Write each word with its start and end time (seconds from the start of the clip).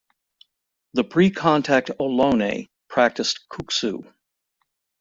The 0.95 1.03
pre-contact 1.03 1.91
Ohlone 1.99 2.65
practiced 2.87 3.47
"Kuksu". 3.51 4.11